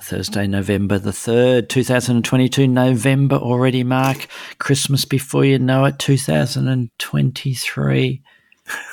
[0.00, 2.66] Thursday, November the 3rd, 2022.
[2.66, 4.26] November already, Mark.
[4.58, 8.22] Christmas before you know it, 2023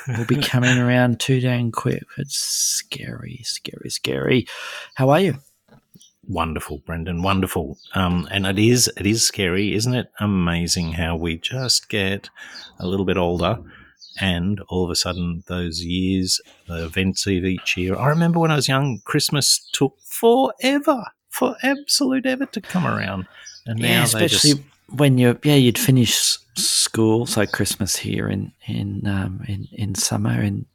[0.08, 2.04] will be coming around too dang quick.
[2.18, 4.46] It's scary, scary, scary.
[4.94, 5.38] How are you?
[6.28, 7.22] Wonderful, Brendan.
[7.22, 7.78] Wonderful.
[7.94, 10.06] Um, and it is, it is scary, isn't it?
[10.20, 12.30] Amazing how we just get
[12.78, 13.58] a little bit older
[14.20, 17.96] and all of a sudden those years, the events of each year.
[17.96, 23.26] I remember when I was young, Christmas took forever, for absolute ever to come around,
[23.66, 28.52] and now yeah, especially just, when you're yeah you'd finish school, so Christmas here in
[28.66, 30.66] in um, in in summer in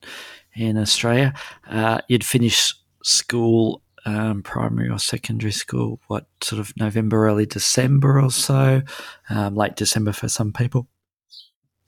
[0.56, 1.33] in Australia,
[1.70, 2.73] uh, you'd finish
[3.04, 3.81] school.
[4.06, 8.81] Um, primary or secondary school, what sort of November, early December or so,
[9.30, 10.88] um, late December for some people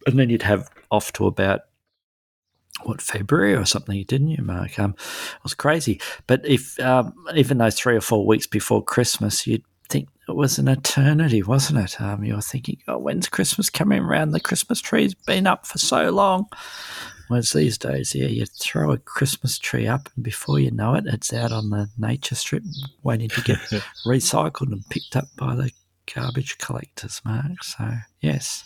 [0.05, 1.61] and then you'd have off to about
[2.83, 4.79] what February or something, didn't you, Mark?
[4.79, 5.99] Um, it was crazy.
[6.27, 10.59] But if um, even those three or four weeks before Christmas, you'd think it was
[10.59, 11.99] an eternity, wasn't it?
[11.99, 14.31] Um, you were thinking, oh, when's Christmas coming around?
[14.31, 16.47] The Christmas tree's been up for so long.
[17.27, 21.05] Whereas these days, yeah, you throw a Christmas tree up, and before you know it,
[21.05, 22.63] it's out on the nature strip
[23.03, 23.57] waiting to get
[24.05, 25.71] recycled and picked up by the
[26.11, 27.63] garbage collectors, Mark.
[27.63, 27.87] So,
[28.19, 28.63] yes.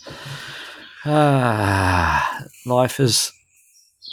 [1.04, 3.32] Ah, life is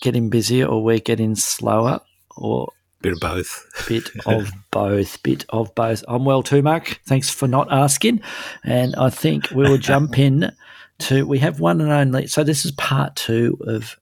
[0.01, 2.01] getting busier, or we're getting slower,
[2.35, 3.85] or bit of both.
[3.87, 5.21] Bit of both.
[5.23, 6.03] Bit of both.
[6.07, 6.99] I'm well too, Mark.
[7.05, 8.21] Thanks for not asking.
[8.63, 10.51] And I think we will jump in
[10.99, 11.25] to.
[11.25, 12.27] We have one and only.
[12.27, 13.97] So this is part two of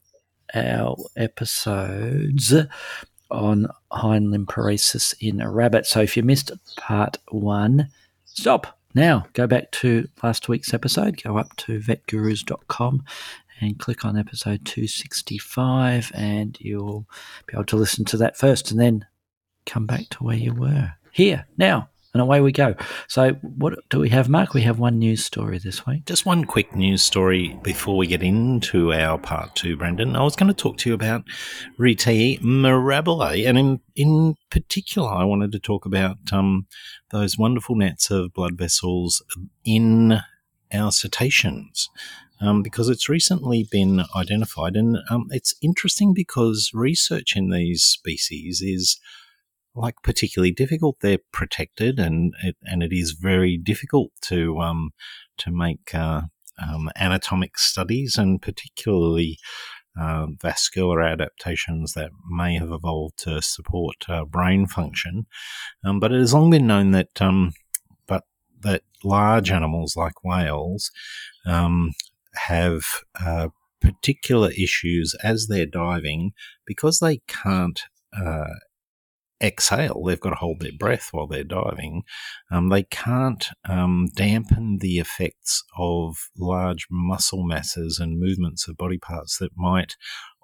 [0.54, 2.54] our episodes
[3.30, 5.86] on hind limb paresis in a rabbit.
[5.86, 7.90] So if you missed part one,
[8.26, 13.04] stop now, go back to last week's episode, go up to vetgurus.com
[13.62, 17.06] and click on episode 265, and you'll
[17.46, 19.06] be able to listen to that first and then
[19.66, 20.94] come back to where you were.
[21.12, 22.76] Here, now, and away we go.
[23.08, 24.54] So, what do we have, Mark?
[24.54, 26.06] We have one news story this week.
[26.06, 30.16] Just one quick news story before we get into our part two, Brendan.
[30.16, 31.24] I was going to talk to you about
[31.78, 36.66] rete mirabile, and in, in particular, I wanted to talk about um,
[37.12, 39.24] those wonderful nets of blood vessels
[39.64, 40.20] in
[40.74, 41.90] our cetaceans.
[42.42, 48.62] Um, because it's recently been identified, and um, it's interesting because research in these species
[48.62, 48.98] is
[49.80, 50.98] like particularly difficult.
[51.02, 54.92] They're protected, and it, and it is very difficult to um,
[55.38, 56.24] to make uh,
[56.62, 59.38] um, anatomic studies, and particularly
[60.00, 65.26] uh, vascular adaptations that may have evolved to support uh, brain function.
[65.84, 67.54] Um, but it has long been known that, um,
[68.08, 68.24] but
[68.62, 70.92] that large animals like whales
[71.46, 71.92] um,
[72.36, 72.84] have
[73.20, 73.48] uh,
[73.82, 76.34] particular issues as they're diving
[76.66, 77.82] because they can't
[78.14, 78.56] uh,
[79.42, 80.04] exhale.
[80.04, 82.04] They've got to hold their breath while they're diving.
[82.52, 88.98] Um, they can't um, dampen the effects of large muscle masses and movements of body
[88.98, 89.96] parts that might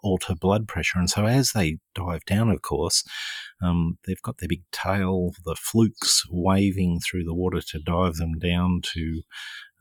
[0.04, 1.00] alter blood pressure.
[1.00, 3.04] And so as they dive down, of course,
[3.62, 8.38] um, they've got their big tail, the flukes waving through the water to dive them
[8.38, 9.24] down to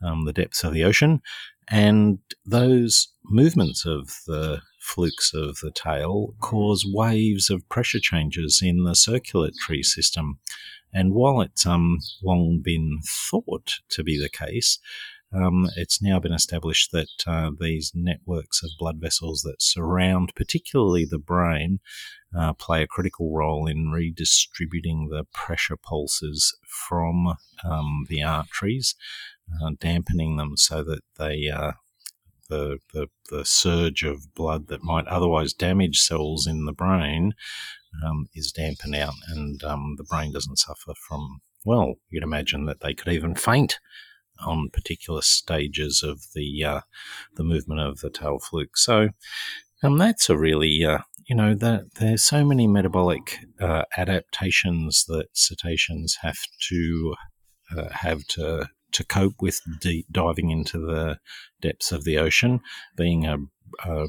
[0.03, 1.21] um, the depths of the ocean.
[1.67, 8.83] And those movements of the flukes of the tail cause waves of pressure changes in
[8.83, 10.39] the circulatory system.
[10.93, 14.79] And while it's um, long been thought to be the case,
[15.33, 21.03] um, it's now been established that uh, these networks of blood vessels that surround particularly
[21.03, 21.79] the brain
[22.37, 28.95] uh, play a critical role in redistributing the pressure pulses from um, the arteries,
[29.61, 31.73] uh, dampening them so that they uh,
[32.49, 37.33] the, the, the surge of blood that might otherwise damage cells in the brain
[38.05, 41.39] um, is dampened out, and um, the brain doesn't suffer from.
[41.63, 43.79] Well, you'd imagine that they could even faint
[44.45, 46.81] on particular stages of the uh,
[47.35, 48.77] the movement of the tail fluke.
[48.77, 49.09] So,
[49.81, 55.27] um, that's a really uh, you know that there's so many metabolic uh, adaptations that
[55.33, 56.39] cetaceans have
[56.69, 57.15] to
[57.75, 61.19] uh, have to to cope with deep diving into the
[61.61, 62.59] depths of the ocean,
[62.95, 63.37] being a,
[63.85, 64.07] a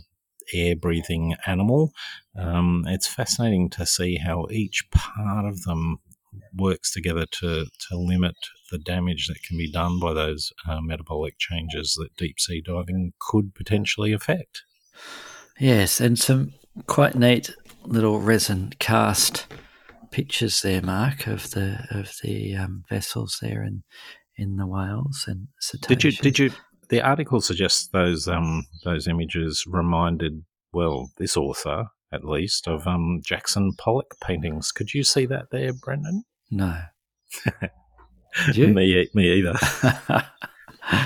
[0.54, 1.92] air breathing animal.
[2.38, 5.98] Um, it's fascinating to see how each part of them
[6.54, 8.36] works together to, to limit
[8.70, 13.12] the damage that can be done by those uh, metabolic changes that deep sea diving
[13.20, 14.62] could potentially affect.
[15.58, 16.52] Yes, and some
[16.86, 17.54] quite neat
[17.84, 19.46] little resin cast
[20.10, 23.82] pictures there, Mark, of the of the um, vessels there in
[24.36, 25.88] in the whales and cetaceans.
[25.88, 26.50] Did you did you
[26.88, 33.20] the article suggests those um those images reminded well this author at least of um
[33.24, 34.72] Jackson Pollock paintings.
[34.72, 36.24] Could you see that there, Brendan?
[36.50, 36.80] No.
[38.56, 39.54] me me either.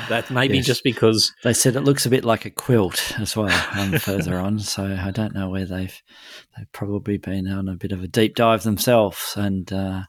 [0.09, 0.67] that maybe yes.
[0.67, 4.38] just because they said it looks a bit like a quilt as well um, further
[4.38, 4.59] on.
[4.59, 6.03] So I don't know where they've
[6.56, 10.03] they've probably been on a bit of a deep dive themselves, and uh,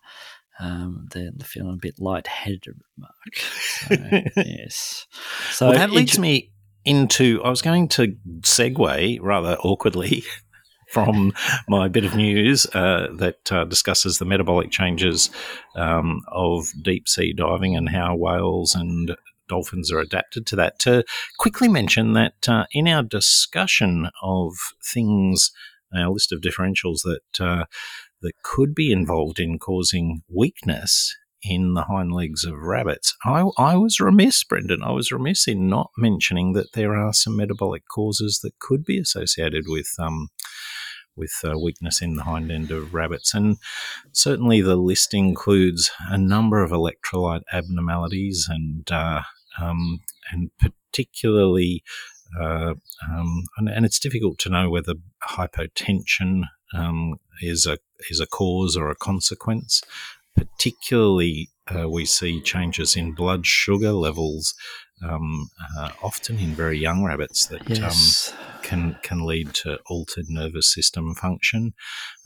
[0.62, 2.80] um, they're feeling a bit lightheaded.
[2.98, 3.96] Mark, so,
[4.38, 5.08] yes.
[5.52, 6.52] So well, that leads me
[6.86, 7.42] into.
[7.44, 10.24] I was going to segue rather awkwardly
[10.90, 11.34] from
[11.68, 15.32] my bit of news uh, that uh, discusses the metabolic changes
[15.76, 19.16] um, of deep sea diving and how whales and
[19.50, 20.78] dolphins are adapted to that.
[20.80, 21.04] To
[21.40, 24.54] quickly mention that uh, in our discussion of
[24.84, 25.52] things,
[25.94, 27.66] our list of differentials that uh,
[28.22, 33.16] that could be involved in causing weakness in the hind legs of rabbits.
[33.26, 34.84] I, I, was remiss, Brendan.
[34.84, 39.00] I was remiss in not mentioning that there are some metabolic causes that could be
[39.00, 40.30] associated with um,
[41.16, 43.34] with uh, weakness in the hind end of rabbits.
[43.34, 43.58] And
[44.14, 49.24] certainly the list includes a number of electrolyte abnormalities and uh,
[49.60, 50.00] um,
[50.32, 51.84] and particularly,
[52.40, 52.76] uh,
[53.10, 54.94] um, and, and, it's difficult to know whether
[55.28, 57.78] hypotension um, is a
[58.10, 59.82] is a cause or a consequence.
[60.36, 64.54] Particularly, uh, we see changes in blood sugar levels
[65.04, 68.32] um, uh, often in very young rabbits that um, yes.
[68.32, 71.74] um, can can lead to altered nervous system function,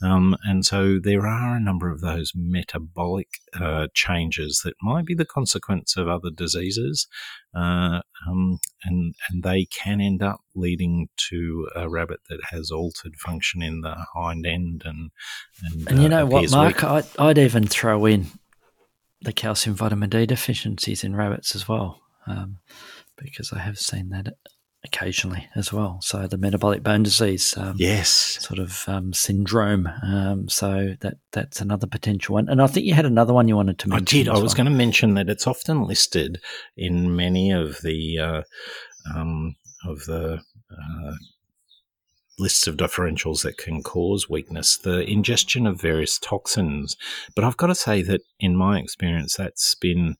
[0.02, 3.28] um, and so there are a number of those metabolic
[3.58, 7.06] uh, changes that might be the consequence of other diseases,
[7.54, 13.16] uh, um, and and they can end up leading to a rabbit that has altered
[13.16, 15.10] function in the hind end, and
[15.64, 18.26] and, and you uh, know what, Mark, I'd, I'd even throw in
[19.22, 22.58] the calcium vitamin D deficiencies in rabbits as well um,
[23.16, 24.34] because I have seen that
[24.84, 25.98] occasionally as well.
[26.00, 29.88] So the metabolic bone disease, um, yes, sort of um, syndrome.
[30.02, 32.48] Um, so that that's another potential one.
[32.48, 34.18] And I think you had another one you wanted to mention.
[34.18, 34.28] I did.
[34.28, 34.64] I was well.
[34.64, 36.40] going to mention that it's often listed
[36.76, 38.42] in many of the uh,
[39.14, 39.56] um,
[39.86, 40.40] of the
[40.70, 41.12] uh,
[42.38, 46.96] lists of differentials that can cause weakness, the ingestion of various toxins.
[47.34, 50.16] But I've got to say that in my experience, that's been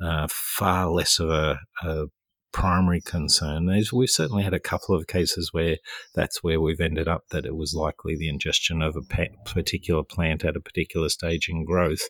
[0.00, 2.06] uh, far less of a, a
[2.52, 3.66] primary concern.
[3.66, 5.76] There's, we've certainly had a couple of cases where
[6.14, 10.44] that's where we've ended up that it was likely the ingestion of a particular plant
[10.44, 12.08] at a particular stage in growth.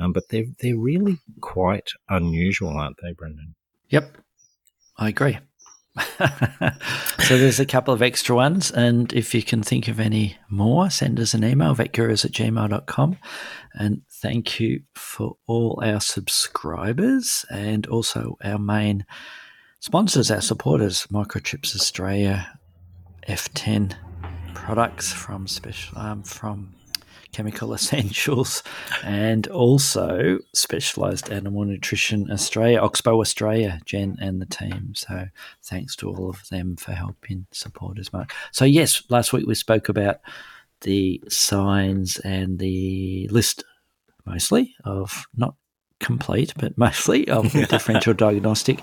[0.00, 3.54] Um, but they're, they're really quite unusual, aren't they, Brendan?
[3.90, 4.16] Yep,
[4.96, 5.38] I agree.
[7.18, 8.70] so there's a couple of extra ones.
[8.70, 13.18] And if you can think of any more, send us an email, vetgurus at gmail.com.
[13.74, 19.04] And thank you for all our subscribers and also our main
[19.80, 22.58] sponsors, our supporters, Microchips Australia,
[23.28, 23.94] F10
[24.54, 26.74] products from special um, from
[27.32, 28.62] Chemical Essentials,
[29.02, 34.92] and also Specialised Animal Nutrition Australia, Oxbow Australia, Jen and the team.
[34.94, 35.26] So
[35.62, 38.32] thanks to all of them for helping support us, Mark.
[38.52, 40.20] So, yes, last week we spoke about
[40.82, 43.64] the signs and the list
[44.24, 45.54] mostly of not
[46.00, 48.80] complete, but mostly of differential diagnostic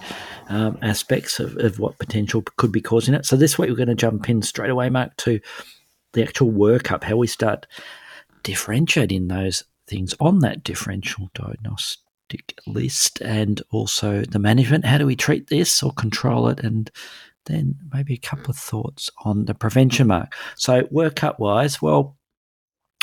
[0.47, 3.25] um, aspects of, of what potential could be causing it.
[3.25, 5.39] So this week we're going to jump in straight away, Mark, to
[6.13, 7.67] the actual workup, how we start
[8.43, 14.85] differentiating those things on that differential diagnostic list and also the management.
[14.85, 16.59] How do we treat this or control it?
[16.59, 16.91] And
[17.45, 20.33] then maybe a couple of thoughts on the prevention mark.
[20.55, 22.18] So, workup wise, well,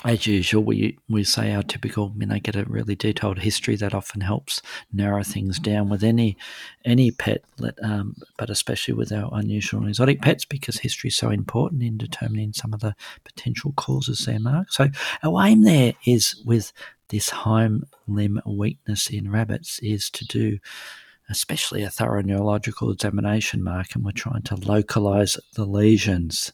[0.04, 3.94] as usual, we we say our typical, you know, get a really detailed history that
[3.94, 4.60] often helps
[4.92, 6.36] narrow things down with any
[6.84, 7.42] any pet,
[7.82, 11.96] um, but especially with our unusual and exotic pets because history is so important in
[11.96, 14.70] determining some of the potential causes there, Mark.
[14.70, 14.88] So
[15.22, 16.72] our aim there is with
[17.08, 20.58] this hind limb weakness in rabbits is to do
[21.28, 26.52] especially a thorough neurological examination, Mark, and we're trying to localize the lesions.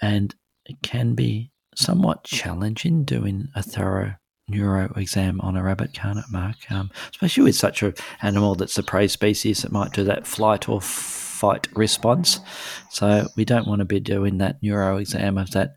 [0.00, 0.34] And
[0.64, 4.14] it can be somewhat challenging doing a thorough
[4.48, 6.56] neuro exam on a rabbit, can't it, Mark?
[6.70, 10.68] Um, especially with such an animal that's a prey species that might do that flight
[10.68, 12.40] or fight response.
[12.90, 15.76] So we don't want to be doing that neuro exam of that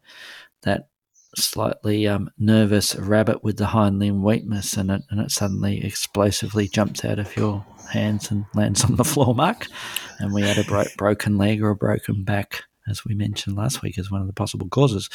[0.64, 0.88] that
[1.36, 6.68] slightly um, nervous rabbit with the hind limb weakness, and it, and it suddenly explosively
[6.68, 9.68] jumps out of your hands and lands on the floor, Mark.
[10.20, 13.82] And we had a bro- broken leg or a broken back, as we mentioned last
[13.82, 15.10] week, as one of the possible causes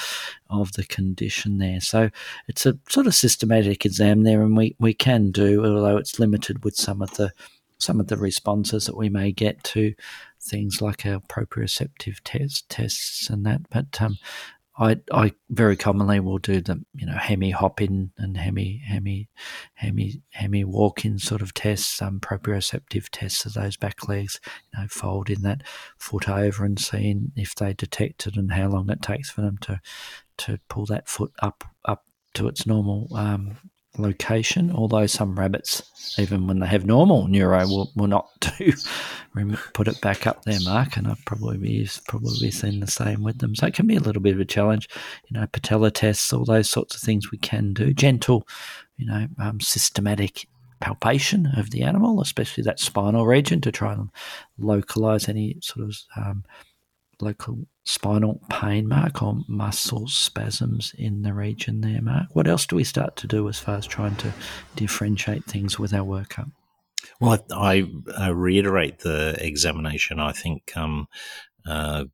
[0.50, 1.80] of the condition there.
[1.80, 2.10] So
[2.48, 6.64] it's a sort of systematic exam there, and we, we can do, although it's limited
[6.64, 7.32] with some of the
[7.78, 9.94] some of the responses that we may get to
[10.40, 13.60] things like our proprioceptive test tests and that.
[13.70, 14.16] But um,
[14.76, 19.28] I, I very commonly will do the you know hemi hop in and hemi hemi
[19.74, 24.40] hemi hemi walk in sort of tests, um, proprioceptive tests of those back legs,
[24.72, 25.62] you know, folding that
[25.96, 29.58] foot over and seeing if they detect it and how long it takes for them
[29.58, 29.80] to
[30.38, 32.04] to pull that foot up up
[32.34, 33.56] to its normal um,
[33.96, 35.82] location, although some rabbits,
[36.18, 38.72] even when they have normal neuro, will, will not do
[39.72, 40.96] put it back up there, Mark.
[40.96, 43.54] And I've probably probably seen the same with them.
[43.54, 44.88] So it can be a little bit of a challenge.
[45.28, 47.92] You know, patella tests, all those sorts of things we can do.
[47.92, 48.46] Gentle,
[48.96, 50.46] you know, um, systematic
[50.80, 54.10] palpation of the animal, especially that spinal region, to try and
[54.58, 56.44] localize any sort of um,
[57.20, 62.26] local spinal pain, Mark, or muscle spasms in the region there, Mark?
[62.32, 64.32] What else do we start to do as far as trying to
[64.76, 66.50] differentiate things with our workup?
[67.20, 70.20] Well, I, I reiterate the examination.
[70.20, 71.06] I think um,
[71.66, 72.04] uh,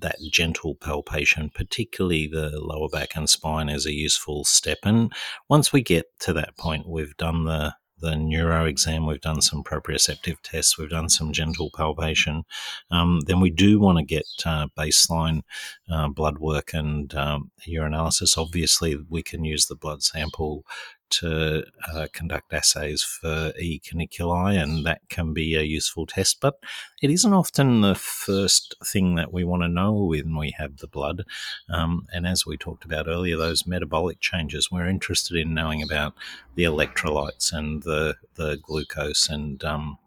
[0.00, 4.78] that gentle palpation, particularly the lower back and spine, is a useful step.
[4.84, 5.12] And
[5.48, 9.64] once we get to that point, we've done the the neuro exam, we've done some
[9.64, 12.44] proprioceptive tests, we've done some gentle palpation,
[12.90, 15.42] um, then we do want to get uh, baseline
[15.90, 18.36] uh, blood work and um, urinalysis.
[18.36, 20.64] Obviously, we can use the blood sample
[21.10, 23.80] to uh, conduct assays for E.
[23.80, 26.40] cuniculi, and that can be a useful test.
[26.40, 26.58] But
[27.02, 30.88] it isn't often the first thing that we want to know when we have the
[30.88, 31.24] blood.
[31.68, 36.14] Um, and as we talked about earlier, those metabolic changes, we're interested in knowing about
[36.54, 39.98] the electrolytes and the, the glucose and um,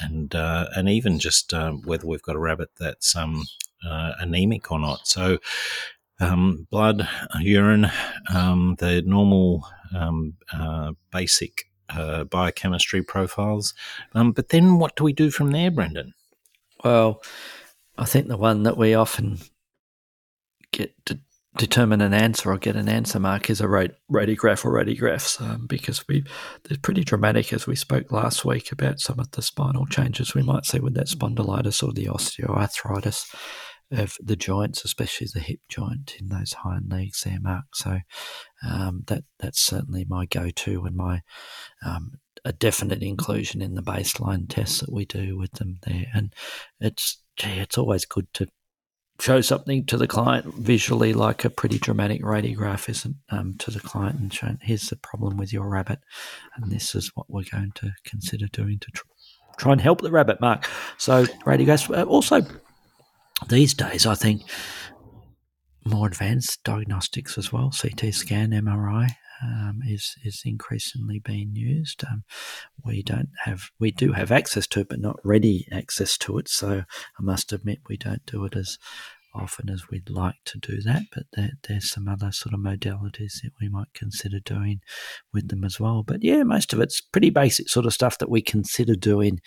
[0.00, 3.44] and uh, and even just uh, whether we've got a rabbit that's um,
[3.86, 5.06] uh, anemic or not.
[5.06, 5.38] So
[6.22, 7.08] um, blood,
[7.40, 7.90] urine,
[8.32, 13.74] um, the normal um, uh, basic uh, biochemistry profiles.
[14.14, 16.14] Um, but then what do we do from there, Brendan?
[16.84, 17.22] Well,
[17.98, 19.38] I think the one that we often
[20.72, 21.18] get to
[21.58, 26.06] determine an answer or get an answer mark is a radiograph or radiographs um, because
[26.08, 26.24] we
[26.64, 30.42] they're pretty dramatic as we spoke last week about some of the spinal changes we
[30.42, 33.34] might see with that spondylitis or the osteoarthritis
[33.92, 37.64] of the joints, especially the hip joint in those hind legs there, Mark.
[37.74, 38.00] So
[38.68, 41.22] um, that that's certainly my go-to and my
[41.84, 42.12] um,
[42.44, 46.06] a definite inclusion in the baseline tests that we do with them there.
[46.14, 46.34] And
[46.80, 48.46] it's gee, it's always good to
[49.20, 53.80] show something to the client visually, like a pretty dramatic radiograph, isn't um, to the
[53.80, 56.00] client, and show here's the problem with your rabbit,
[56.56, 59.04] and this is what we're going to consider doing to tr-
[59.58, 60.68] try and help the rabbit, Mark.
[60.98, 62.40] So radiographs uh, also
[63.48, 64.42] these days, I think
[65.84, 69.10] more advanced diagnostics as well, CT scan, MRI,
[69.42, 72.04] um, is is increasingly being used.
[72.04, 72.24] Um,
[72.84, 76.48] we don't have we do have access to it, but not ready access to it.
[76.48, 76.82] So
[77.18, 78.78] I must admit we don't do it as
[79.34, 81.02] often as we'd like to do that.
[81.14, 84.80] But there, there's some other sort of modalities that we might consider doing
[85.32, 86.02] with them as well.
[86.02, 89.40] But yeah, most of it's pretty basic sort of stuff that we consider doing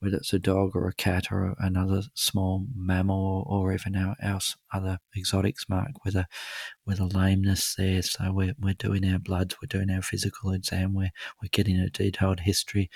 [0.00, 4.14] whether it's a dog or a cat or another small mammal or, or even our,
[4.22, 4.38] our
[4.72, 6.26] other exotics mark with a
[6.84, 8.02] with a lameness there.
[8.02, 11.12] So we're, we're doing our bloods, we're doing our physical exam, we're,
[11.42, 12.90] we're getting a detailed history,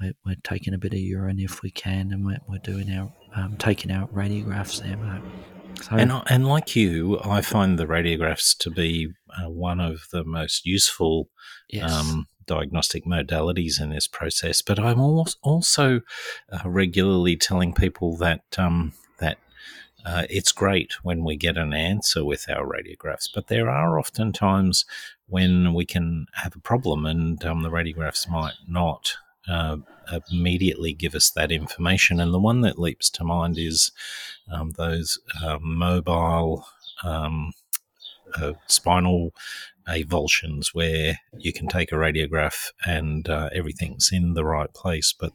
[0.00, 3.12] we're, we're taking a bit of urine if we can, and we're, we're doing our
[3.34, 5.22] um, taking out radiographs there, Mark.
[5.82, 10.24] So, and, and like you, I find the radiographs to be uh, one of the
[10.24, 11.28] most useful
[11.68, 11.92] yes.
[11.92, 16.00] um, diagnostic modalities in this process, but I'm also
[16.52, 19.38] uh, regularly telling people that um, that
[20.04, 24.32] uh, it's great when we get an answer with our radiographs, but there are often
[24.32, 24.84] times
[25.26, 29.16] when we can have a problem, and um, the radiographs might not.
[29.48, 29.78] Uh,
[30.30, 33.92] immediately give us that information, and the one that leaps to mind is
[34.50, 36.66] um, those uh, mobile
[37.04, 37.52] um,
[38.34, 39.32] uh, spinal
[39.88, 45.32] avulsions where you can take a radiograph and uh, everything's in the right place, but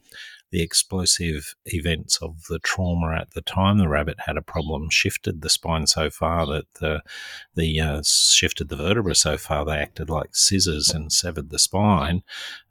[0.54, 5.42] the explosive events of the trauma at the time the rabbit had a problem shifted
[5.42, 7.02] the spine so far that the
[7.56, 12.22] the uh, shifted the vertebra so far they acted like scissors and severed the spine.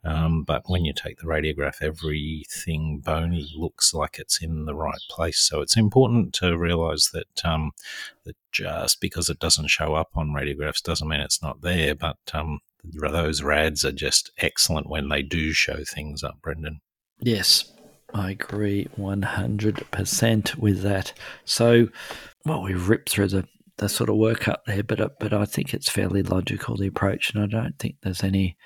[0.02, 5.02] Um, but when you take the radiograph, everything bony looks like it's in the right
[5.10, 5.40] place.
[5.40, 7.72] So it's important to realise that um,
[8.24, 11.94] that just because it doesn't show up on radiographs doesn't mean it's not there.
[11.94, 16.80] But um, those rads are just excellent when they do show things up, Brendan.
[17.20, 17.73] Yes,
[18.14, 21.12] I agree 100% with that.
[21.44, 21.88] So,
[22.44, 25.74] well, we've ripped through the, the sort of workup there, but uh, but I think
[25.74, 28.56] it's fairly logical the approach, and I don't think there's any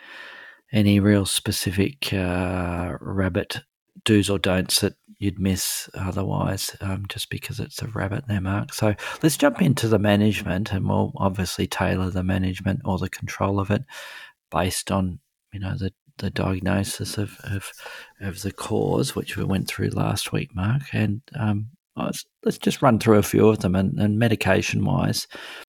[0.71, 3.61] any real specific uh, rabbit
[4.05, 8.75] do's or don'ts that you'd miss otherwise, um, just because it's a rabbit there, Mark.
[8.75, 13.59] So let's jump into the management, and we'll obviously tailor the management or the control
[13.61, 13.85] of it
[14.50, 15.21] based on
[15.55, 17.73] you know the the diagnosis of, of,
[18.21, 20.83] of the cause, which we went through last week, Mark.
[20.93, 23.75] And um, let's, let's just run through a few of them.
[23.75, 25.27] And, and medication wise,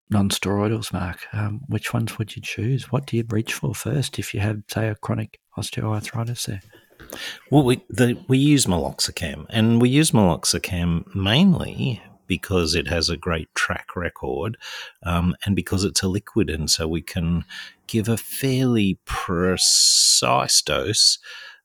[0.09, 2.91] non steroidals, Mark, um, which ones would you choose?
[2.91, 6.61] What do you reach for first if you have, say, a chronic osteoarthritis there?
[7.49, 13.17] Well, we the, we use meloxicam, and we use meloxicam mainly because it has a
[13.17, 14.57] great track record
[15.03, 16.49] um, and because it's a liquid.
[16.49, 17.43] And so we can
[17.87, 21.17] give a fairly precise dose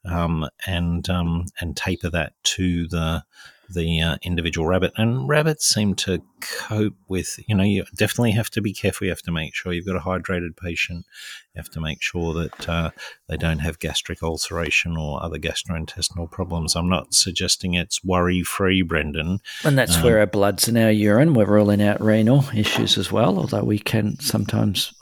[0.04, 3.24] um, and um, and taper that to the
[3.68, 4.92] the uh, individual rabbit.
[4.96, 9.06] And rabbits seem to cope with, you know, you definitely have to be careful.
[9.06, 11.06] You have to make sure you've got a hydrated patient.
[11.54, 12.90] You have to make sure that uh,
[13.28, 16.76] they don't have gastric ulceration or other gastrointestinal problems.
[16.76, 19.38] I'm not suggesting it's worry free, Brendan.
[19.64, 21.34] And that's um, where our blood's in our urine.
[21.34, 24.94] We're ruling out renal issues as well, although we can sometimes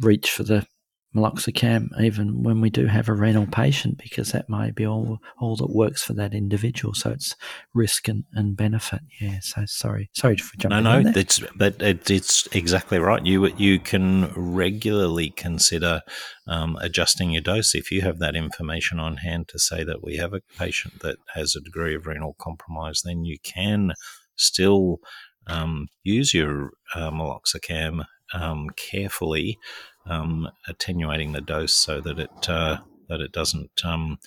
[0.00, 0.66] reach for the
[1.14, 5.56] meloxicam even when we do have a renal patient because that may be all all
[5.56, 6.94] that works for that individual.
[6.94, 7.34] So it's
[7.74, 9.00] risk and, and benefit.
[9.20, 13.24] Yeah so sorry sorry for jumping no no it's but it, it's exactly right.
[13.24, 16.02] You you can regularly consider
[16.46, 20.16] um, adjusting your dose if you have that information on hand to say that we
[20.16, 23.92] have a patient that has a degree of renal compromise then you can
[24.36, 24.98] still
[25.46, 29.58] um, use your uh, meloxicam um, carefully
[30.06, 32.78] um, attenuating the dose so that it uh,
[33.08, 34.18] that it doesn't um,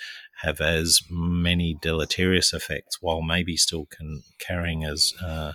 [0.42, 5.54] have as many deleterious effects, while maybe still can carrying as uh,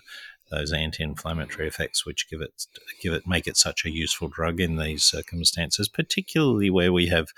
[0.50, 2.66] those anti-inflammatory effects, which give it
[3.00, 7.28] give it make it such a useful drug in these circumstances, particularly where we have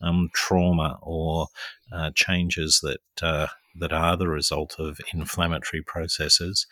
[0.00, 1.48] um, trauma or
[1.92, 3.46] uh, changes that uh,
[3.78, 6.66] that are the result of inflammatory processes.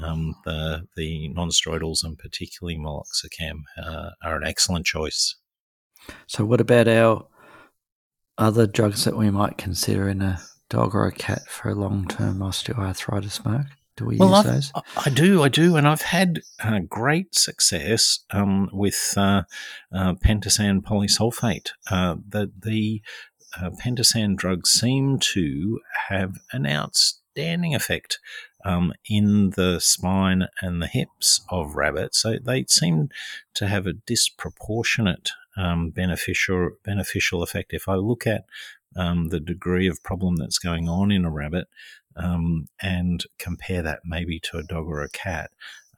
[0.00, 5.36] Um, the the nonsteroidals and particularly meloxicam uh, are an excellent choice.
[6.26, 7.26] So, what about our
[8.36, 10.40] other drugs that we might consider in a
[10.70, 13.66] dog or a cat for long term osteoarthritis, Mark?
[13.96, 14.72] Do we well, use I've, those?
[14.96, 19.42] I do, I do, and I've had uh, great success um, with uh,
[19.92, 21.70] uh, pentosan polysulfate.
[21.90, 23.02] Uh, the the
[23.56, 28.18] uh, pentosan drugs seem to have an outstanding effect
[28.64, 32.20] um, in the spine and the hips of rabbits.
[32.20, 33.08] So they seem
[33.54, 37.72] to have a disproportionate um, beneficial beneficial effect.
[37.72, 38.44] If I look at
[38.96, 41.68] um, the degree of problem that's going on in a rabbit
[42.16, 45.50] um, and compare that maybe to a dog or a cat,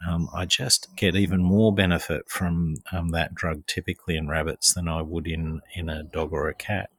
[0.07, 4.89] um, I just get even more benefit from um, that drug typically in rabbits than
[4.89, 6.91] I would in, in a dog or a cat.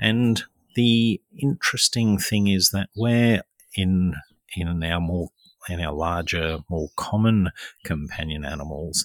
[0.00, 0.42] And
[0.74, 3.42] the interesting thing is that where
[3.74, 4.14] in
[4.56, 5.28] in our more
[5.68, 7.50] in our larger, more common
[7.84, 9.04] companion animals,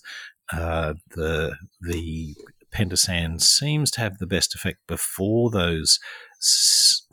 [0.54, 2.36] uh, the the
[2.74, 6.00] pentosan seems to have the best effect before those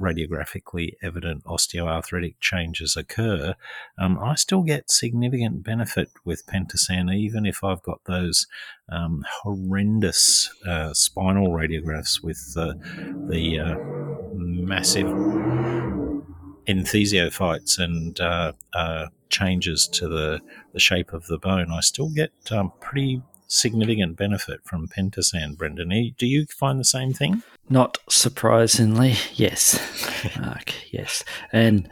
[0.00, 3.54] radiographically evident osteoarthritic changes occur,
[3.98, 8.46] um, I still get significant benefit with pentosan, even if I've got those
[8.88, 12.74] um, horrendous uh, spinal radiographs with uh,
[13.28, 13.76] the uh,
[14.34, 15.06] massive
[16.66, 20.40] enthesiophytes and uh, uh, changes to the,
[20.72, 21.70] the shape of the bone.
[21.70, 26.14] I still get um, pretty significant benefit from pentosan, Brendan.
[26.16, 27.42] Do you find the same thing?
[27.68, 29.78] Not surprisingly, yes,
[30.40, 31.24] Mark, yes.
[31.52, 31.88] And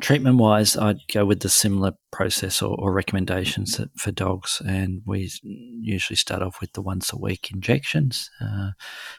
[0.00, 4.62] treatment wise, I'd go with the similar process or, or, recommendations for dogs.
[4.66, 5.30] And we
[5.80, 8.70] usually start off with the once a week injections uh,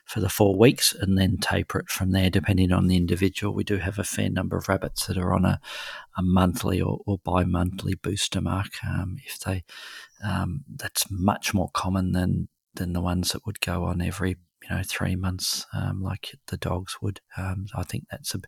[0.06, 3.54] for the four weeks and then taper it from there, depending on the individual.
[3.54, 5.60] We do have a fair number of rabbits that are on a,
[6.18, 8.84] a monthly or, or bi monthly booster mark.
[8.86, 9.64] Um, if they,
[10.24, 14.38] um, that's much more common than than the ones that would go on every
[14.70, 17.22] you know three months um, like the dogs would.
[17.38, 18.40] Um, I think that's a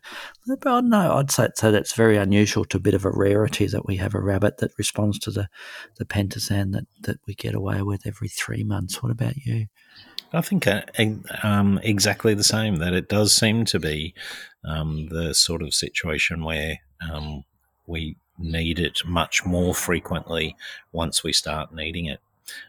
[0.60, 1.72] but no, I'd say so.
[1.72, 4.72] That's very unusual to a bit of a rarity that we have a rabbit that
[4.78, 5.48] responds to the
[5.96, 9.02] the pentosan that that we get away with every three months.
[9.02, 9.66] What about you?
[10.32, 10.82] I think uh,
[11.42, 12.76] um, exactly the same.
[12.76, 14.14] That it does seem to be
[14.64, 16.78] um, the sort of situation where
[17.10, 17.44] um,
[17.86, 20.56] we need it much more frequently
[20.90, 22.20] once we start needing it.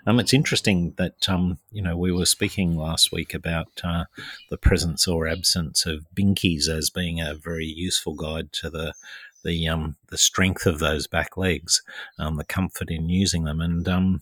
[0.05, 4.05] Um, it's interesting that um, you know we were speaking last week about uh,
[4.49, 8.93] the presence or absence of binkies as being a very useful guide to the
[9.43, 11.81] the um, the strength of those back legs,
[12.17, 14.21] um, the comfort in using them, and um,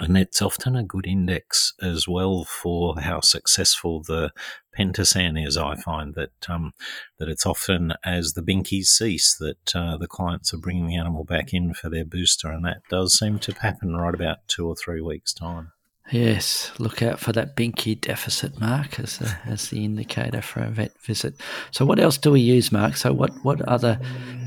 [0.00, 4.32] and it's often a good index as well for how successful the
[4.76, 5.56] Pentosan is.
[5.56, 6.72] I find that um,
[7.18, 11.24] that it's often as the binkies cease that uh, the clients are bringing the animal
[11.24, 14.74] back in for their booster, and that does seem to happen right about two or
[14.74, 15.72] three weeks' time.
[16.12, 20.68] Yes, look out for that binky deficit, Mark, as the, as the indicator for a
[20.68, 21.34] vet visit.
[21.70, 22.96] So, what else do we use, Mark?
[22.96, 23.94] So, what, what other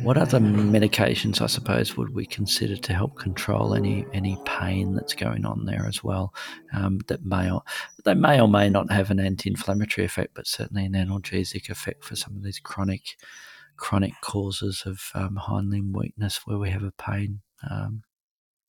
[0.02, 5.14] what other medications, I suppose, would we consider to help control any any pain that's
[5.14, 6.34] going on there as well?
[6.74, 7.64] Um, that may or
[8.04, 12.18] they may or may not have an anti-inflammatory effect, but certainly an analgesic effect for
[12.18, 13.16] some of these chronic
[13.78, 17.40] chronic causes of um, hind limb weakness where we have a pain.
[17.70, 18.04] Um,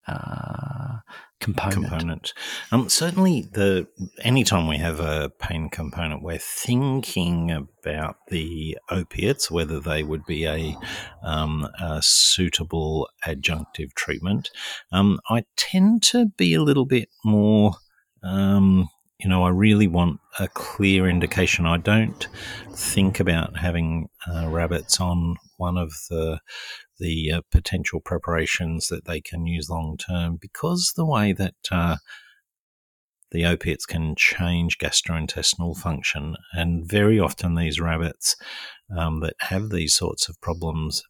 [0.08, 0.98] uh,
[1.40, 1.74] component.
[1.74, 2.34] Component.
[2.72, 3.88] Um, certainly, the
[4.22, 10.46] anytime we have a pain component, we're thinking about the opiates, whether they would be
[10.46, 10.76] a,
[11.24, 14.50] um, a suitable adjunctive treatment.
[14.92, 17.74] Um, I tend to be a little bit more.
[18.24, 18.90] Um,
[19.20, 21.66] you know, I really want a clear indication.
[21.66, 22.28] I don't
[22.72, 26.40] think about having uh, rabbits on one of the
[27.00, 31.98] the uh, potential preparations that they can use long term because the way that uh,
[33.32, 38.36] the opiates can change gastrointestinal function, and very often these rabbits
[38.96, 41.04] um, that have these sorts of problems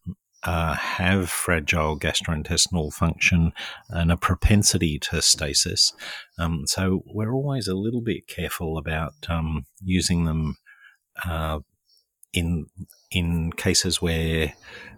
[0.44, 3.52] uh, have fragile gastrointestinal function
[3.88, 5.92] and a propensity to stasis.
[6.38, 10.56] Um, so we're always a little bit careful about um, using them
[11.24, 11.60] uh,
[12.32, 12.66] in
[13.10, 14.54] in cases where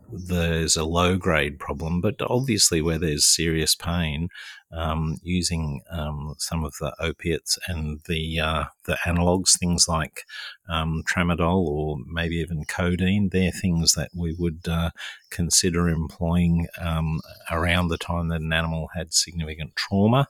[0.09, 4.29] there's a low grade problem, but obviously where there's serious pain,
[4.73, 10.23] um, using um, some of the opiates and the uh, the analogs, things like
[10.69, 14.91] um, tramadol or maybe even codeine, they're things that we would uh,
[15.31, 20.29] consider employing um, around the time that an animal had significant trauma.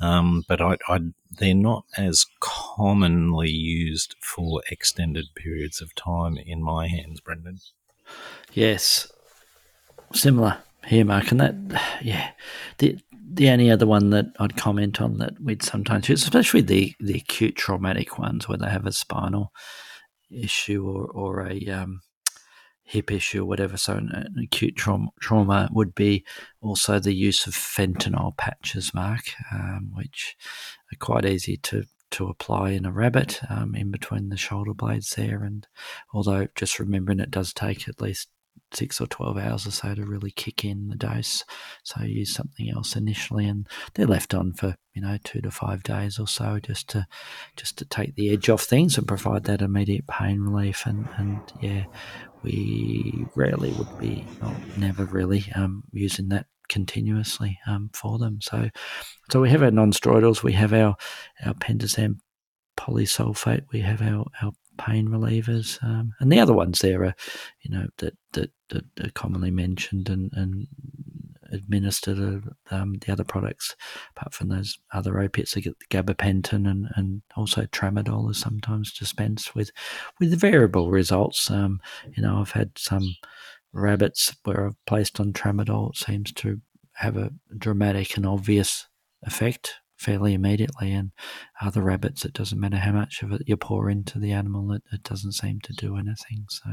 [0.00, 6.62] Um, but I, I, they're not as commonly used for extended periods of time in
[6.62, 7.58] my hands, Brendan.
[8.52, 9.10] Yes,
[10.12, 11.54] similar here, Mark, and that
[12.02, 12.30] yeah,
[12.78, 12.98] the
[13.34, 17.16] the only other one that I'd comment on that we'd sometimes use, especially the the
[17.16, 19.52] acute traumatic ones where they have a spinal
[20.30, 22.02] issue or or a um,
[22.84, 23.76] hip issue or whatever.
[23.76, 26.24] So an, acute trauma, trauma would be
[26.60, 30.36] also the use of fentanyl patches, Mark, um, which
[30.92, 35.10] are quite easy to to apply in a rabbit um, in between the shoulder blades
[35.10, 35.42] there.
[35.42, 35.66] And
[36.12, 38.28] although just remembering it does take at least
[38.74, 41.44] six or 12 hours or so to really kick in the dose.
[41.82, 45.82] So use something else initially and they're left on for, you know, two to five
[45.82, 47.06] days or so just to,
[47.56, 50.86] just to take the edge off things and provide that immediate pain relief.
[50.86, 51.84] And, and yeah,
[52.42, 58.40] we rarely would be, well, never really, um, using that continuously, um, for them.
[58.40, 58.70] So,
[59.30, 60.96] so we have our non-steroidals, we have our,
[61.44, 62.16] our pentosan
[62.76, 67.14] polysulfate, we have our, our pain relievers, um, and the other ones there are,
[67.60, 70.66] you know, that that, that are commonly mentioned and, and
[71.52, 72.48] administered.
[72.70, 73.76] Um, the other products,
[74.16, 79.54] apart from those other opiates, they get gabapentin and, and also tramadol is sometimes dispensed
[79.54, 79.70] with,
[80.18, 81.50] with variable results.
[81.50, 81.80] Um,
[82.16, 83.16] you know, I've had some
[83.72, 85.94] rabbits where placed on tramadol.
[85.96, 86.60] Seems to
[86.94, 88.86] have a dramatic and obvious
[89.22, 90.92] effect fairly immediately.
[90.92, 91.12] And
[91.60, 94.82] other rabbits, it doesn't matter how much of it you pour into the animal, it,
[94.92, 96.46] it doesn't seem to do anything.
[96.48, 96.70] So,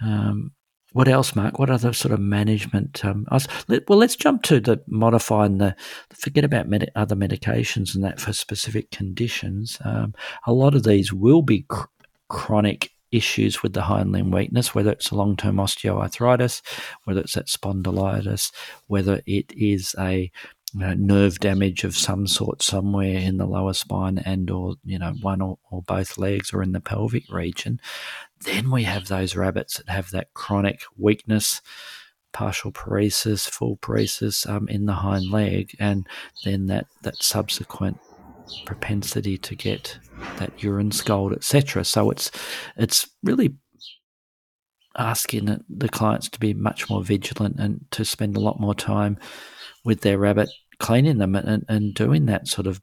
[0.00, 0.52] um,
[0.92, 1.58] what else, Mark?
[1.58, 3.04] What other sort of management?
[3.04, 5.76] Um, well, let's jump to the modifying the.
[6.14, 9.76] Forget about med- other medications and that for specific conditions.
[9.84, 10.14] Um,
[10.46, 11.88] a lot of these will be cr-
[12.28, 16.62] chronic issues with the hind limb weakness, whether it's a long term osteoarthritis,
[17.04, 18.52] whether it's that spondylitis,
[18.86, 20.30] whether it is a
[20.74, 24.98] you know, nerve damage of some sort somewhere in the lower spine and or you
[24.98, 27.80] know one or, or both legs or in the pelvic region
[28.44, 31.62] then we have those rabbits that have that chronic weakness
[32.32, 36.06] partial paresis full paresis um, in the hind leg and
[36.44, 37.98] then that that subsequent
[38.64, 39.98] propensity to get
[40.38, 41.84] that urine scald, etc.
[41.84, 42.30] So it's
[42.76, 43.54] it's really
[44.96, 49.18] asking the clients to be much more vigilant and to spend a lot more time
[49.84, 52.80] with their rabbit, cleaning them and, and doing that sort of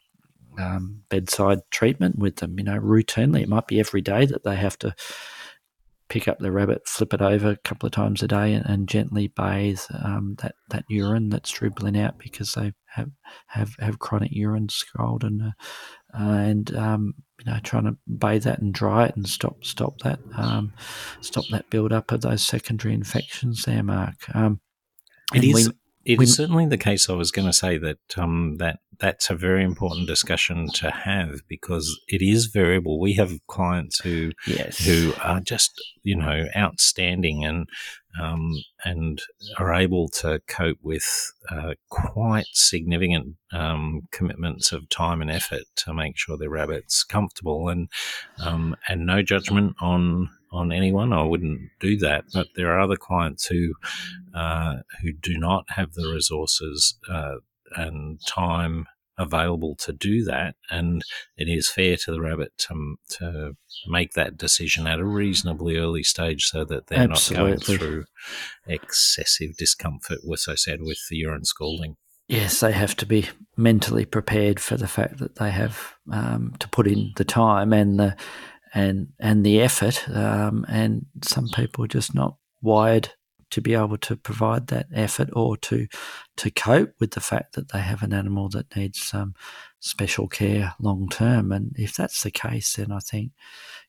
[0.58, 2.58] um, bedside treatment with them.
[2.58, 3.42] You know, routinely.
[3.42, 4.96] It might be every day that they have to
[6.08, 8.88] pick up the rabbit, flip it over a couple of times a day, and, and
[8.88, 13.12] gently bathe um, that that urine that's dribbling out because they have
[13.48, 15.52] have, have chronic urine scald and uh,
[16.14, 20.20] and um, you know trying to bathe that and dry it and stop stop that
[20.38, 20.74] um,
[21.22, 24.16] stop that build up of those secondary infections there, Mark.
[24.36, 24.60] Um,
[25.34, 25.70] it is.
[25.70, 27.10] We, it we, certainly the case.
[27.10, 31.42] I was going to say that um, that that's a very important discussion to have
[31.48, 33.00] because it is variable.
[33.00, 34.86] We have clients who yes.
[34.86, 35.72] who are just
[36.04, 37.68] you know outstanding and
[38.20, 38.52] um,
[38.84, 39.22] and
[39.58, 45.94] are able to cope with uh, quite significant um, commitments of time and effort to
[45.94, 47.90] make sure their rabbits comfortable and
[48.44, 51.12] um, and no judgment on on anyone.
[51.14, 52.26] I wouldn't do that.
[52.34, 53.74] But there are other clients who
[54.34, 57.36] uh, who do not have the resources uh,
[57.76, 58.86] and time
[59.18, 61.04] available to do that, and
[61.38, 63.56] it is fair to the rabbit to, to
[63.88, 67.52] make that decision at a reasonably early stage so that they're Absolutely.
[67.52, 68.06] not going through
[68.68, 71.98] excessive discomfort associated with the urine scalding.
[72.28, 76.68] Yes, they have to be mentally prepared for the fact that they have um, to
[76.70, 78.16] put in the time and the
[78.74, 80.08] and and the effort.
[80.10, 83.12] Um, and some people are just not wired
[83.52, 85.88] to be able to provide that effort or to
[86.38, 89.34] to cope with the fact that they have an animal that needs some
[89.80, 91.52] special care long term.
[91.52, 93.32] And if that's the case, then I think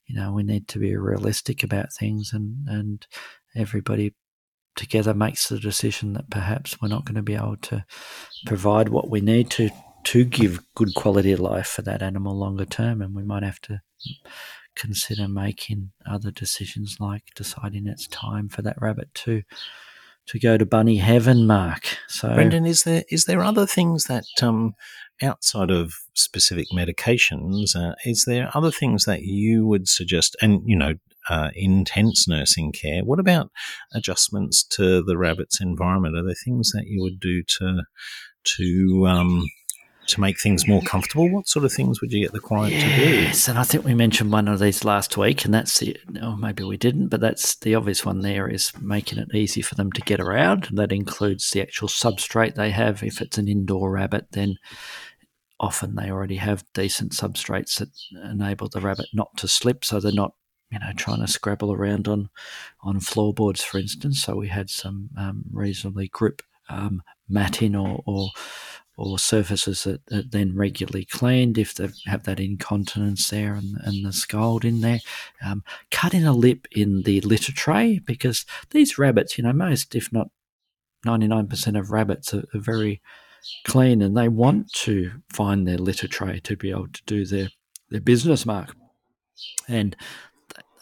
[0.06, 3.06] you know we need to be realistic about things, and and
[3.54, 4.14] everybody
[4.76, 7.84] together makes the decision that perhaps we're not going to be able to
[8.44, 9.70] provide what we need to
[10.04, 13.60] to give good quality of life for that animal longer term, and we might have
[13.60, 13.80] to
[14.76, 19.42] consider making other decisions like deciding it's time for that rabbit to
[20.26, 21.98] to go to bunny heaven mark.
[22.08, 24.74] So brendan is there is there other things that um,
[25.22, 30.76] outside of specific medications uh, is there other things that you would suggest and you
[30.76, 30.94] know
[31.28, 33.02] uh, intense nursing care?
[33.02, 33.50] What about
[33.92, 36.16] adjustments to the rabbit's environment?
[36.16, 37.82] Are there things that you would do to
[38.56, 39.46] to um,
[40.08, 41.30] to make things more comfortable?
[41.30, 43.22] What sort of things would you get the client yes, to do?
[43.22, 46.36] Yes, and I think we mentioned one of these last week, and that's the, or
[46.36, 49.92] maybe we didn't, but that's the obvious one there is making it easy for them
[49.92, 50.66] to get around.
[50.68, 53.02] And that includes the actual substrate they have.
[53.02, 54.56] If it's an indoor rabbit, then
[55.58, 57.88] often they already have decent substrates that
[58.30, 60.32] enable the rabbit not to slip, so they're not
[60.70, 62.28] you know, trying to scrabble around on
[62.82, 64.22] on floorboards, for instance.
[64.22, 68.30] So we had some um, reasonably grip um, matting or, or
[68.96, 74.04] or surfaces that, are then regularly cleaned if they have that incontinence there and, and
[74.04, 75.00] the scald in there.
[75.44, 79.94] Um, cut in a lip in the litter tray because these rabbits, you know, most,
[79.94, 80.30] if not
[81.06, 83.02] 99% of rabbits are, are very
[83.64, 87.50] clean and they want to find their litter tray to be able to do their,
[87.90, 88.74] their business mark.
[89.68, 89.94] And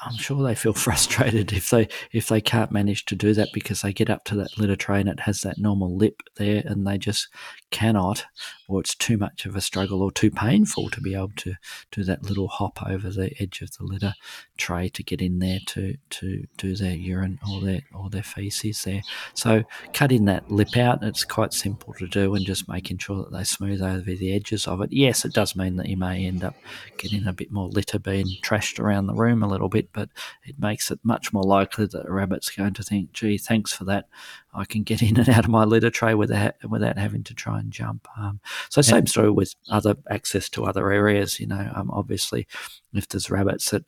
[0.05, 3.83] I'm sure they feel frustrated if they if they can't manage to do that because
[3.83, 6.87] they get up to that litter tray and it has that normal lip there and
[6.87, 7.29] they just
[7.71, 8.25] cannot
[8.69, 11.55] or it's too much of a struggle or too painful to be able to
[11.91, 14.15] do that little hop over the edge of the litter
[14.57, 18.83] tray to get in there to to do their urine or their or their feces
[18.85, 19.03] there.
[19.35, 23.33] So cutting that lip out, it's quite simple to do and just making sure that
[23.33, 24.93] they smooth over the edges of it.
[24.93, 26.55] Yes, it does mean that you may end up
[26.99, 30.09] getting a bit more litter being trashed around the room a little bit, but
[30.45, 33.85] it makes it much more likely that a rabbit's going to think, gee, thanks for
[33.85, 34.07] that.
[34.55, 37.59] I can get in and out of my litter tray without without having to try
[37.59, 38.09] and jump.
[38.17, 41.41] Um, so same story with other access to other areas.
[41.41, 42.47] You know, um, obviously,
[42.93, 43.85] if there's rabbits that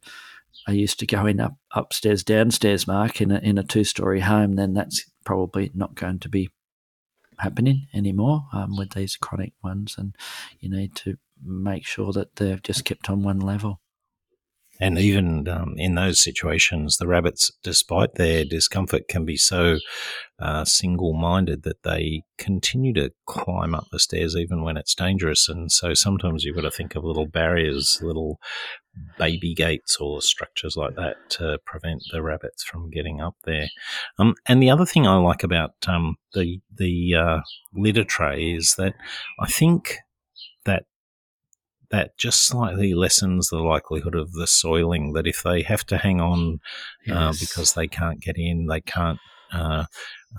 [0.67, 4.55] are used to going up upstairs, downstairs, Mark, in a, in a two story home,
[4.55, 6.51] then that's probably not going to be
[7.39, 10.17] happening anymore um, with these chronic ones, and
[10.61, 13.81] you need to make sure that they're just kept on one level.
[14.81, 19.79] And even um, in those situations, the rabbits, despite their discomfort, can be so
[20.39, 25.49] uh, single minded that they continue to climb up the stairs even when it's dangerous.
[25.49, 28.39] And so sometimes you've got to think of little barriers, little
[29.19, 33.69] baby gates or structures like that to prevent the rabbits from getting up there.
[34.19, 37.39] Um, and the other thing I like about um, the, the uh,
[37.75, 38.95] litter tray is that
[39.41, 39.97] I think
[40.65, 40.85] that
[41.91, 45.13] that just slightly lessens the likelihood of the soiling.
[45.13, 46.61] That if they have to hang on
[47.09, 47.17] uh, yes.
[47.17, 49.19] uh, because they can't get in, they can't
[49.53, 49.85] uh,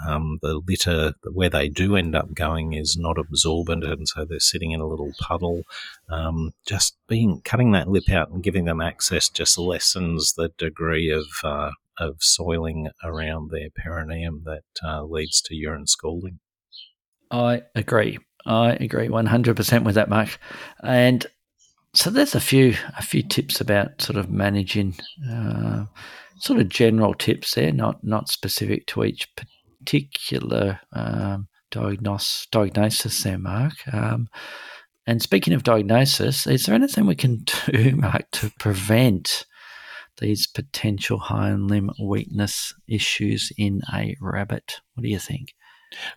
[0.08, 4.40] um, the litter where they do end up going is not absorbent, and so they're
[4.40, 5.64] sitting in a little puddle.
[6.10, 11.10] Um, just being cutting that lip out and giving them access just lessens the degree
[11.10, 16.40] of uh, of soiling around their perineum that uh, leads to urine scalding.
[17.32, 18.20] I agree.
[18.46, 20.40] I agree 100% with that, Mark.
[20.82, 21.26] And
[21.98, 24.96] so there's a few a few tips about sort of managing,
[25.28, 25.86] uh,
[26.38, 29.28] sort of general tips there, not not specific to each
[29.80, 33.74] particular um, diagnos- diagnosis there, Mark.
[33.92, 34.28] Um,
[35.08, 39.48] and speaking of diagnosis, is there anything we can do, Mark, to prevent
[40.20, 44.82] these potential hind limb weakness issues in a rabbit?
[44.94, 45.56] What do you think?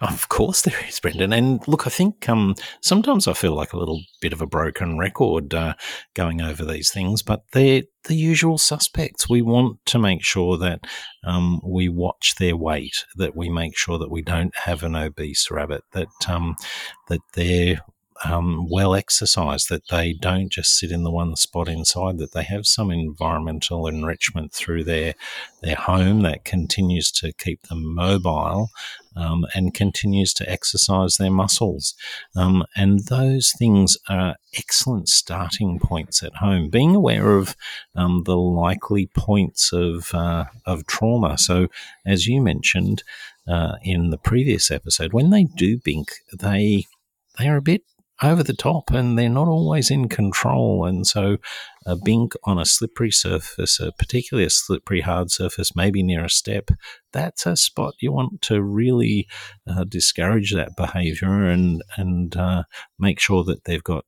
[0.00, 1.32] Of course there is, Brendan.
[1.32, 4.98] And look, I think um, sometimes I feel like a little bit of a broken
[4.98, 5.74] record uh,
[6.14, 9.28] going over these things, but they're the usual suspects.
[9.28, 10.80] We want to make sure that
[11.24, 15.50] um, we watch their weight, that we make sure that we don't have an obese
[15.50, 16.56] rabbit, that um,
[17.08, 17.80] that they're
[18.24, 22.42] um, well exercised, that they don't just sit in the one spot inside, that they
[22.42, 25.14] have some environmental enrichment through their
[25.62, 28.70] their home that continues to keep them mobile
[29.16, 31.94] um, and continues to exercise their muscles.
[32.36, 36.70] Um, and those things are excellent starting points at home.
[36.70, 37.56] Being aware of
[37.94, 41.38] um, the likely points of uh, of trauma.
[41.38, 41.68] So,
[42.06, 43.02] as you mentioned
[43.48, 46.84] uh, in the previous episode, when they do bink, they
[47.38, 47.82] they are a bit
[48.22, 50.84] over the top and they're not always in control.
[50.84, 51.38] And so
[51.86, 56.30] a bink on a slippery surface, a particularly a slippery hard surface, maybe near a
[56.30, 56.70] step,
[57.12, 59.26] that's a spot you want to really
[59.68, 62.64] uh, discourage that behavior and, and uh,
[62.98, 64.04] make sure that they've got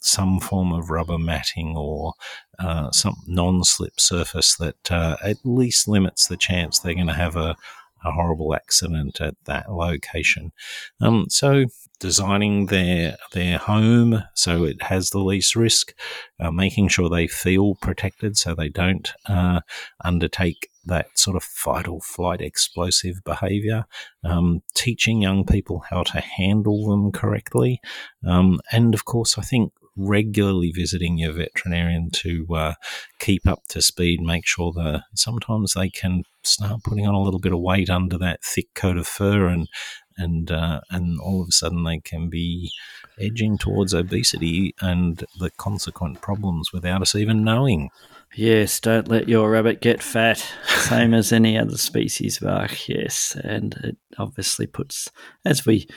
[0.00, 2.12] some form of rubber matting or
[2.58, 7.36] uh, some non-slip surface that uh, at least limits the chance they're going to have
[7.36, 7.56] a,
[8.04, 10.52] a horrible accident at that location.
[11.00, 11.66] Um, so
[11.98, 15.94] designing their their home so it has the least risk,
[16.40, 19.60] uh, making sure they feel protected so they don't uh,
[20.04, 23.84] undertake that sort of fight or flight explosive behavior,
[24.24, 27.80] um, teaching young people how to handle them correctly,
[28.26, 32.74] um, and of course, I think regularly visiting your veterinarian to uh,
[33.18, 37.40] keep up to speed, make sure that sometimes they can start putting on a little
[37.40, 39.68] bit of weight under that thick coat of fur and
[40.16, 42.70] and uh, and all of a sudden they can be
[43.18, 47.90] edging towards obesity and the consequent problems without us even knowing.
[48.34, 52.88] Yes, don't let your rabbit get fat, same as any other species, Mark.
[52.88, 55.10] Yes, and it obviously puts,
[55.44, 55.88] as we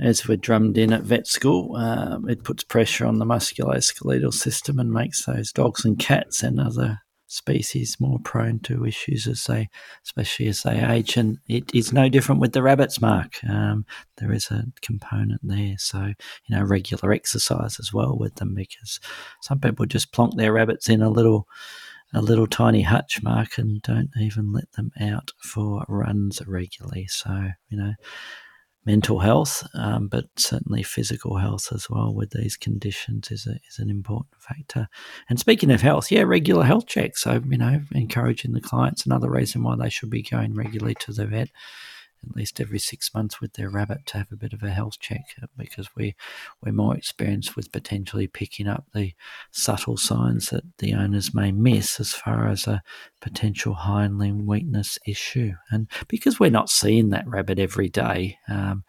[0.00, 4.78] as we're drummed in at vet school, um, it puts pressure on the musculoskeletal system
[4.78, 9.68] and makes those dogs and cats and other species more prone to issues as they,
[10.04, 11.16] especially as they age.
[11.16, 13.42] And it is no different with the rabbits, Mark.
[13.48, 13.84] Um,
[14.18, 15.74] there is a component there.
[15.78, 16.12] So,
[16.46, 19.00] you know, regular exercise as well with them because
[19.42, 21.46] some people just plonk their rabbits in a little
[22.16, 27.08] a little tiny hutch mark and don't even let them out for runs regularly.
[27.08, 27.94] So, you know,
[28.86, 33.78] mental health, um, but certainly physical health as well with these conditions is, a, is
[33.78, 34.88] an important factor.
[35.28, 37.22] And speaking of health, yeah, regular health checks.
[37.22, 41.12] So, you know, encouraging the clients, another reason why they should be going regularly to
[41.12, 41.50] the vet
[42.30, 44.98] at least every six months with their rabbit to have a bit of a health
[44.98, 45.22] check
[45.56, 46.14] because we
[46.62, 49.12] we're more experienced with potentially picking up the
[49.50, 52.82] subtle signs that the owners may miss as far as a
[53.20, 55.52] potential hind limb weakness issue.
[55.70, 58.84] And because we're not seeing that rabbit every day, um,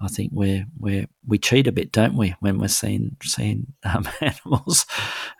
[0.00, 4.06] I think we we we cheat a bit, don't we, when we're seeing seeing um,
[4.20, 4.84] animals,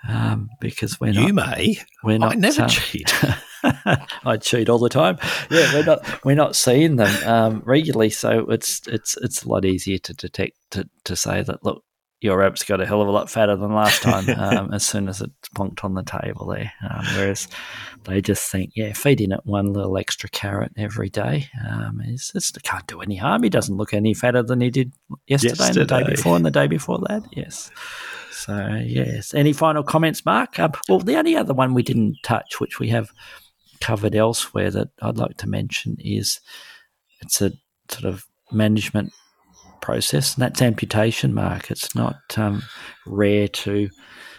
[0.08, 1.26] um, because we're not.
[1.26, 1.78] You may.
[2.02, 2.32] We're not.
[2.32, 3.12] I never um, cheat.
[4.24, 5.18] I cheat all the time.
[5.50, 9.64] Yeah, we're not we're not seeing them um, regularly, so it's it's it's a lot
[9.64, 11.84] easier to detect to to say that look,
[12.20, 15.08] your rabbit's got a hell of a lot fatter than last time um, as soon
[15.08, 16.72] as it's plonked on the table there.
[16.82, 17.48] Um, whereas
[18.04, 22.62] they just think, yeah, feeding it one little extra carrot every day um, is it
[22.62, 23.42] can't do any harm.
[23.42, 24.92] He doesn't look any fatter than he did
[25.26, 25.80] yesterday, yesterday.
[25.80, 27.22] and the day before and the day before that.
[27.32, 27.70] Yes.
[28.30, 29.34] So yes.
[29.34, 30.58] Any final comments, Mark?
[30.58, 33.10] Um, well, the only other one we didn't touch, which we have
[33.80, 36.40] covered elsewhere, that I'd like to mention is
[37.20, 37.52] it's a
[37.90, 39.12] sort of management
[39.80, 41.70] process, and that's amputation, Mark.
[41.70, 42.62] It's not um,
[43.06, 43.88] rare to,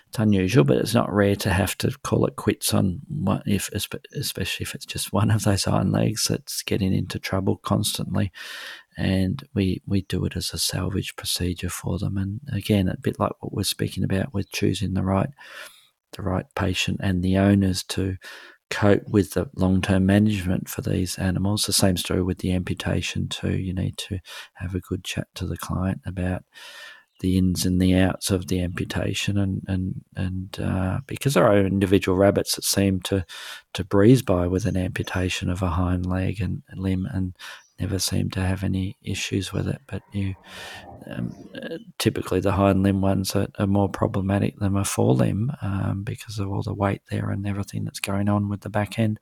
[0.10, 3.70] it's unusual, but it's not rare to have to call it quits on what if,
[3.72, 8.32] especially if it's just one of those iron legs that's getting into trouble constantly.
[8.98, 12.18] And we, we do it as a salvage procedure for them.
[12.18, 15.30] And again, a bit like what we're speaking about with choosing the right
[16.14, 18.18] the right patient and the owners to
[18.70, 21.64] cope with the long term management for these animals.
[21.64, 23.56] The same story with the amputation too.
[23.56, 24.20] You need to
[24.56, 26.44] have a good chat to the client about
[27.20, 31.58] the ins and the outs of the amputation, and and and uh, because there are
[31.58, 33.26] individual rabbits that seem to
[33.74, 37.36] to breeze by with an amputation of a hind leg and, and limb, and
[37.80, 39.82] never seem to have any issues with it.
[39.88, 40.36] But you
[41.10, 41.34] um,
[41.98, 46.50] typically the hind limb ones are, are, more problematic than a forelimb um, because of
[46.50, 49.20] all the weight there and everything that's going on with the back end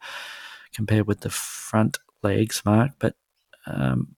[0.74, 2.92] compared with the front legs, Mark.
[3.00, 3.16] But
[3.68, 4.16] um,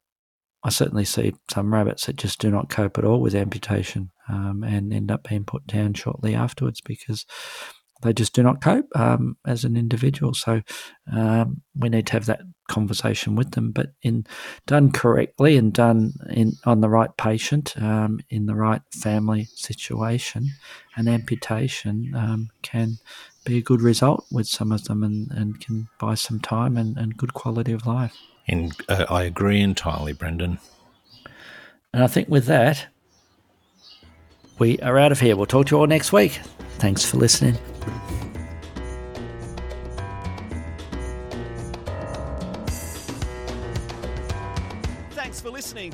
[0.63, 4.63] I certainly see some rabbits that just do not cope at all with amputation um,
[4.63, 7.25] and end up being put down shortly afterwards because
[8.03, 10.33] they just do not cope um, as an individual.
[10.33, 10.61] So
[11.11, 14.25] um, we need to have that conversation with them, but in
[14.65, 20.49] done correctly and done in on the right patient um, in the right family situation,
[20.95, 22.97] an amputation um, can
[23.45, 26.97] be a good result with some of them and, and can buy some time and,
[26.97, 28.15] and good quality of life.
[28.47, 30.59] And uh, I agree entirely, Brendan.
[31.93, 32.87] And I think with that,
[34.59, 35.35] we are out of here.
[35.35, 36.39] We'll talk to you all next week.
[36.77, 37.57] Thanks for listening.